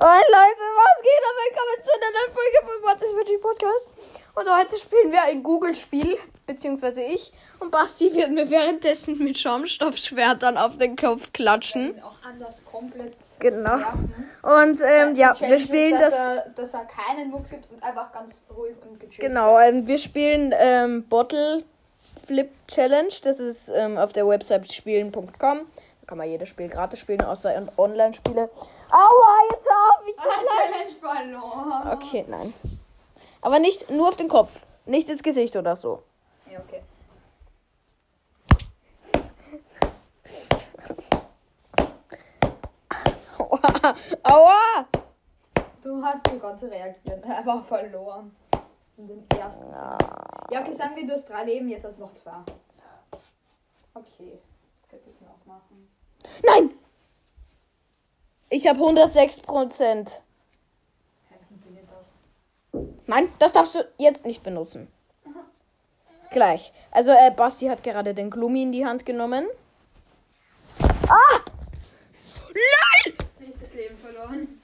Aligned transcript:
Leute, 0.00 0.64
was 0.76 1.02
geht? 1.02 1.24
Und 1.26 1.36
willkommen 1.42 1.82
zu 1.82 1.90
einer 1.92 2.12
neuen 2.12 2.32
Folge 2.32 2.58
von 2.62 2.88
What 2.88 3.02
is 3.02 3.12
Magic 3.14 3.40
Podcast. 3.42 3.90
Und 4.36 4.48
heute 4.56 4.76
spielen 4.76 5.10
wir 5.10 5.22
ein 5.24 5.42
Google-Spiel, 5.42 6.16
beziehungsweise 6.46 7.02
ich. 7.02 7.32
Und 7.58 7.72
Basti 7.72 8.14
wird 8.14 8.30
mir 8.30 8.48
währenddessen 8.48 9.18
mit 9.18 9.36
Schaumstoffschwertern 9.38 10.56
auf 10.56 10.76
den 10.76 10.94
Kopf 10.94 11.32
klatschen. 11.32 12.00
auch 12.00 12.14
anders 12.24 12.62
komplett 12.64 13.16
Genau. 13.40 13.76
werfen. 13.78 14.14
Und 14.42 14.80
ähm, 14.80 15.16
ja, 15.16 15.32
Die 15.34 15.40
wir 15.48 15.58
spielen 15.58 15.94
ist, 15.94 16.00
dass 16.02 16.14
das. 16.14 16.28
Er, 16.28 16.48
dass 16.50 16.74
er 16.74 16.84
keinen 16.84 17.30
Mucks 17.30 17.50
gibt 17.50 17.68
und 17.72 17.82
einfach 17.82 18.12
ganz 18.12 18.34
ruhig 18.56 18.76
und 18.88 19.00
gechillt. 19.00 19.18
Genau, 19.20 19.58
ähm, 19.58 19.84
wir 19.86 19.98
spielen 19.98 20.54
ähm, 20.56 21.08
Bottle 21.08 21.64
Flip 22.28 22.50
Challenge. 22.68 23.08
Das 23.22 23.40
ist 23.40 23.70
ähm, 23.70 23.96
auf 23.96 24.12
der 24.12 24.28
Website 24.28 24.70
spielen.com. 24.70 25.30
Da 25.38 26.06
kann 26.06 26.18
man 26.18 26.28
jedes 26.28 26.50
Spiel 26.50 26.68
gratis 26.68 26.98
spielen, 27.00 27.22
außer 27.22 27.66
Online-Spiele. 27.78 28.50
Aua, 28.90 29.38
jetzt 29.50 29.66
hör 29.66 29.98
auf, 29.98 30.04
mich 30.04 30.14
zu 30.16 30.28
Ah. 30.28 30.34
Challenge 30.44 30.94
verloren. 31.00 31.90
Okay, 31.98 32.24
nein. 32.28 32.52
Aber 33.40 33.58
nicht 33.58 33.88
nur 33.90 34.08
auf 34.08 34.16
den 34.18 34.28
Kopf. 34.28 34.66
Nicht 34.84 35.08
ins 35.08 35.22
Gesicht 35.22 35.56
oder 35.56 35.74
so. 35.74 36.02
Ja, 36.52 36.58
okay. 36.58 36.82
Aua! 43.38 43.94
Aua! 44.22 44.86
Du 45.82 46.02
hast 46.04 46.26
sogar 46.30 46.56
zu 46.58 46.66
reagieren. 46.70 47.24
Einfach 47.24 47.64
verloren. 47.64 48.36
In 48.98 49.06
den 49.06 49.24
ersten. 49.30 49.64
Ja, 50.50 50.60
okay, 50.60 50.72
sagen 50.72 50.96
wir, 50.96 51.06
du 51.06 51.12
hast 51.12 51.28
drei 51.28 51.44
Leben, 51.44 51.68
jetzt 51.68 51.84
hast 51.84 51.98
du 51.98 52.00
noch 52.00 52.14
zwei. 52.14 52.32
Okay, 53.94 54.40
das 54.80 54.90
könnte 54.90 55.08
ich 55.08 55.20
noch 55.20 55.46
machen. 55.46 55.88
Nein! 56.44 56.74
Ich 58.50 58.66
habe 58.66 58.80
106 58.80 59.40
Prozent. 59.42 60.22
Das? 62.72 62.82
Nein, 63.06 63.32
das 63.38 63.52
darfst 63.52 63.76
du 63.76 63.88
jetzt 63.98 64.26
nicht 64.26 64.42
benutzen. 64.42 64.88
Gleich. 66.30 66.72
Also, 66.90 67.12
äh, 67.12 67.30
Basti 67.30 67.66
hat 67.66 67.84
gerade 67.84 68.14
den 68.14 68.30
Gloomy 68.30 68.62
in 68.62 68.72
die 68.72 68.84
Hand 68.84 69.06
genommen. 69.06 69.46
Ah! 71.08 71.40
Nein! 72.48 73.14
Nächstes 73.38 73.74
Leben 73.74 73.96
verloren. 73.98 74.60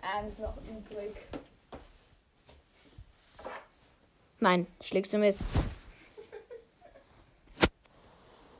Eins 0.00 0.38
noch 0.38 0.56
übrig. 0.56 1.14
Nein, 4.42 4.66
schlägst 4.80 5.12
du 5.12 5.18
mit. 5.18 5.36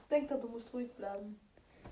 Denk 0.08 0.28
doch, 0.28 0.40
du 0.40 0.46
musst 0.46 0.72
ruhig 0.72 0.88
bleiben. 0.92 1.40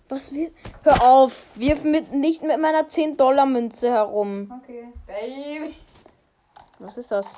Was 0.09 0.33
wir. 0.33 0.53
Hör 0.85 1.03
auf! 1.03 1.47
Wirf 1.57 1.83
mit, 1.83 2.13
nicht 2.13 2.45
mit 2.45 2.61
meiner 2.61 2.83
10-Dollar-Münze 2.83 3.91
herum. 3.91 4.63
Okay. 4.63 4.93
Baby. 5.09 5.75
Was 6.79 6.99
ist 6.99 7.11
das? 7.11 7.35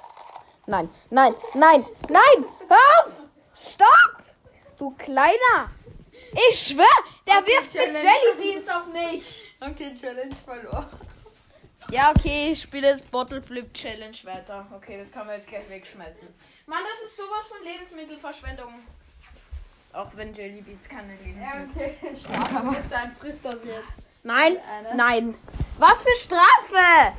Nein, 0.66 0.90
nein, 1.08 1.34
nein, 1.54 1.86
nein! 2.10 2.44
Hör 2.68 3.06
auf! 3.06 3.22
Stopp! 3.54 4.22
Du 4.76 4.90
Kleiner! 4.98 5.70
Ich 6.50 6.66
schwör, 6.68 6.84
der 7.26 7.38
Okay, 7.38 7.46
wirft 7.46 7.72
mit 7.72 7.82
Challenge. 7.82 8.10
Jellybeans 8.36 8.68
auf 8.68 8.86
mich! 8.92 9.56
Okay, 9.58 9.94
Challenge 9.98 10.36
verloren. 10.44 10.86
Ja, 11.92 12.10
okay, 12.10 12.52
ich 12.52 12.62
spiele 12.62 12.88
jetzt 12.88 13.10
Bottle 13.10 13.42
Flip 13.42 13.72
Challenge 13.74 14.16
weiter. 14.24 14.66
Okay, 14.74 14.96
das 14.96 15.12
kann 15.12 15.26
man 15.26 15.36
jetzt 15.36 15.46
gleich 15.46 15.68
wegschmeißen. 15.68 16.26
Mann, 16.66 16.78
das 16.90 17.02
ist 17.06 17.18
sowas 17.18 17.46
von 17.48 17.62
Lebensmittelverschwendung. 17.62 18.80
Auch 19.92 20.08
wenn 20.14 20.32
Jellybeans 20.32 20.88
keine 20.88 21.12
Ja, 21.12 21.58
Lebensmittel. 21.58 21.94
okay. 22.00 22.16
Strafe 22.16 22.76
ist 22.80 22.92
ein 22.94 23.14
frisst 23.20 23.44
das 23.44 23.62
jetzt. 23.62 23.92
Nein, 24.22 24.56
nein. 24.96 25.34
Was 25.78 26.02
für 26.02 26.16
Strafe? 26.16 27.12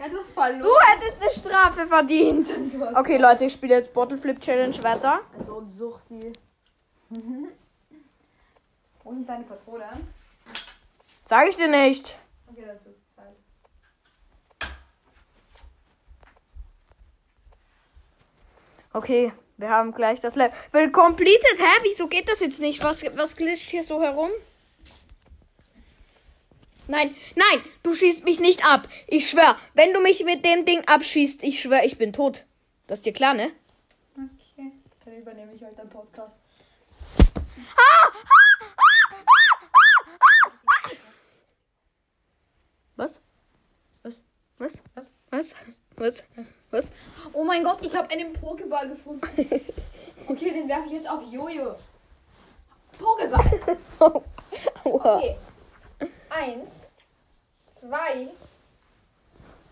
Ja, 0.00 0.08
du 0.08 0.18
hast 0.18 0.32
verloren. 0.32 0.62
Du 0.62 0.70
hättest 0.88 1.22
eine 1.22 1.30
Strafe 1.30 1.86
verdient. 1.86 2.52
Okay, 2.96 3.16
Leute, 3.16 3.44
ich 3.44 3.52
spiele 3.52 3.76
jetzt 3.76 3.92
Bottle 3.92 4.18
Flip 4.18 4.40
Challenge 4.40 4.82
weiter. 4.82 5.20
So 5.46 5.60
ein 5.60 5.70
Suchti. 5.70 6.32
Wo 9.04 9.12
sind 9.12 9.28
deine 9.28 9.44
Patronen? 9.44 10.12
Sag 11.24 11.48
ich 11.48 11.56
dir 11.56 11.68
nicht. 11.68 12.18
Okay, 12.48 12.64
dazu. 12.66 12.90
Okay, 18.92 19.32
wir 19.56 19.70
haben 19.70 19.92
gleich 19.92 20.20
das 20.20 20.34
Level. 20.34 20.56
Will 20.72 20.90
completed, 20.90 21.58
hä? 21.58 21.78
Wieso 21.82 22.08
geht 22.08 22.28
das 22.28 22.40
jetzt 22.40 22.60
nicht? 22.60 22.82
Was, 22.82 23.04
was 23.14 23.36
glitscht 23.36 23.70
hier 23.70 23.84
so 23.84 24.02
herum? 24.02 24.30
Nein, 26.88 27.14
nein, 27.36 27.64
du 27.84 27.94
schießt 27.94 28.24
mich 28.24 28.40
nicht 28.40 28.64
ab. 28.66 28.88
Ich 29.06 29.30
schwör, 29.30 29.56
wenn 29.74 29.92
du 29.92 30.00
mich 30.00 30.24
mit 30.24 30.44
dem 30.44 30.64
Ding 30.64 30.82
abschießt, 30.86 31.44
ich 31.44 31.60
schwör, 31.60 31.84
ich 31.84 31.98
bin 31.98 32.12
tot. 32.12 32.46
Das 32.88 32.98
ist 32.98 33.06
dir 33.06 33.12
klar, 33.12 33.34
ne? 33.34 33.52
Okay, 34.16 34.72
dann 35.04 35.14
übernehme 35.14 35.52
ich 35.54 35.62
halt 35.62 35.78
deinen 35.78 35.88
Podcast. 35.88 36.34
Was? 42.96 43.22
Was? 44.02 44.22
Was? 44.58 44.82
Was? 44.94 45.06
Was? 45.30 45.54
Was? 45.96 46.24
Was? 46.70 46.90
Oh 47.32 47.44
mein 47.44 47.62
Gott, 47.64 47.84
ich 47.84 47.94
habe 47.94 48.10
einen 48.10 48.32
Pokéball 48.32 48.88
gefunden. 48.88 49.22
Okay, 50.26 50.50
den 50.52 50.68
werfe 50.68 50.86
ich 50.86 50.92
jetzt 50.92 51.08
auf 51.08 51.22
Jojo. 51.30 51.76
Pokéball. 52.98 53.60
Okay. 54.82 55.36
Eins, 56.30 56.86
zwei, 57.70 58.28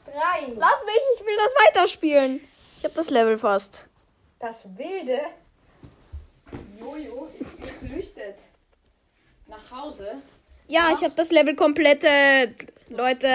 drei. 0.05 0.53
Lass 0.57 0.85
mich, 0.85 1.01
ich 1.17 1.25
will 1.25 1.37
das 1.37 1.53
weiterspielen. 1.67 2.41
Ich 2.79 2.85
habe 2.85 2.95
das 2.95 3.11
Level 3.11 3.39
fast. 3.39 3.81
Das 4.39 4.65
wilde 4.77 5.21
Jojo 6.79 7.29
ist 7.41 7.81
geflüchtet. 7.81 8.37
Nach 9.47 9.71
Hause. 9.71 10.23
Ja, 10.69 10.93
ich 10.93 11.03
habe 11.03 11.15
das 11.17 11.31
Level 11.31 11.57
komplettet. 11.57 12.73
Leute, 12.89 13.27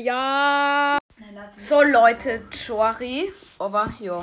ja. 0.00 0.98
So, 1.60 1.82
Leute, 1.82 2.42
sorry. 2.52 3.32
Aber 3.58 3.92
ja. 4.00 4.22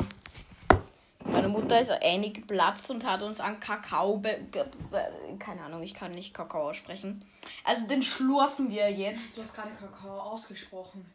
Meine 1.23 1.49
Mutter 1.49 1.79
ist 1.79 1.91
eingeplatzt 1.91 2.89
und 2.89 3.05
hat 3.05 3.21
uns 3.21 3.39
an 3.39 3.59
Kakao. 3.59 4.17
Be 4.17 4.39
keine 5.39 5.61
Ahnung, 5.61 5.83
ich 5.83 5.93
kann 5.93 6.11
nicht 6.11 6.33
Kakao 6.33 6.69
aussprechen. 6.69 7.23
Also 7.63 7.85
den 7.85 8.01
schlurfen 8.01 8.69
wir 8.69 8.91
jetzt. 8.91 9.37
Du 9.37 9.41
hast 9.41 9.55
gerade 9.55 9.69
Kakao 9.71 10.19
ausgesprochen. 10.19 11.05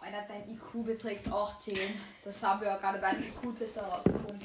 Alter, 0.00 0.24
dein 0.28 0.48
IQ 0.48 0.84
beträgt 0.84 1.30
18. 1.30 1.76
Das 2.24 2.42
haben 2.42 2.60
wir 2.60 2.68
ja 2.68 2.76
gerade 2.76 2.98
beim 2.98 3.20
IQ-Test 3.20 3.76
herausgefunden. 3.76 4.40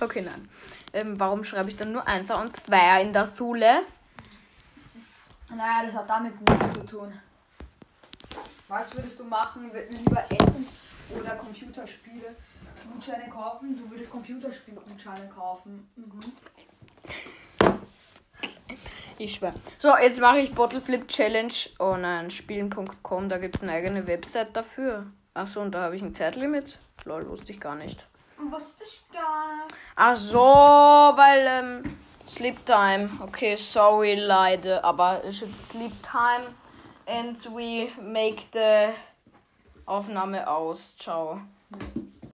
Okay, 0.00 0.22
nein. 0.22 0.48
Ähm, 0.92 1.18
warum 1.18 1.44
schreibe 1.44 1.70
ich 1.70 1.76
dann 1.76 1.92
nur 1.92 2.06
Einser 2.06 2.40
und 2.40 2.54
Zweier 2.56 3.00
in 3.00 3.12
der 3.12 3.26
Schule? 3.26 3.82
Naja, 5.48 5.86
das 5.86 5.94
hat 5.94 6.10
damit 6.10 6.38
nichts 6.40 6.72
zu 6.74 6.84
tun. 6.84 7.20
Was 8.68 8.94
würdest 8.94 9.18
du 9.18 9.24
machen? 9.24 9.70
Lieber 9.72 10.24
Essen 10.30 10.68
oder 11.18 11.30
Computerspiele 11.36 12.36
Gutscheine 12.92 13.30
kaufen? 13.30 13.76
Du 13.76 13.90
würdest 13.90 14.10
Computerspiele 14.10 14.78
Gutscheine 14.80 15.26
kaufen. 15.28 15.88
Mhm. 15.96 16.20
Ich 19.16 19.34
schwör. 19.34 19.52
So, 19.78 19.96
jetzt 19.96 20.20
mache 20.20 20.40
ich 20.40 20.54
Bottle 20.54 20.82
Flip 20.82 21.08
Challenge. 21.08 21.52
Oh 21.78 21.96
nein, 21.96 22.30
spielen.com, 22.30 23.28
da 23.28 23.38
gibt 23.38 23.56
es 23.56 23.62
eine 23.62 23.72
eigene 23.72 24.06
Website 24.06 24.54
dafür. 24.54 25.06
Achso, 25.34 25.60
und 25.62 25.72
da 25.72 25.84
habe 25.84 25.96
ich 25.96 26.02
ein 26.02 26.14
Zeitlimit. 26.14 26.78
Lol, 27.04 27.28
wusste 27.28 27.52
ich 27.52 27.60
gar 27.60 27.74
nicht. 27.74 28.06
Und 28.36 28.52
was 28.52 28.68
ist 28.68 28.80
das 28.80 29.02
da? 29.12 29.66
Ach 29.96 30.14
so, 30.14 30.38
weil, 30.38 31.46
ähm, 31.48 31.96
Sleep 32.28 32.64
Time. 32.66 33.08
Okay, 33.20 33.56
sorry, 33.56 34.14
Leute, 34.14 34.84
aber 34.84 35.22
es 35.24 35.36
ist 35.36 35.48
jetzt 35.48 35.68
Sleep 35.70 35.92
Time. 36.02 36.54
And 37.08 37.42
we 37.54 37.90
make 37.98 38.50
the 38.50 38.92
Aufnahme 39.86 40.46
aus. 40.46 40.94
Ciao. 40.98 41.40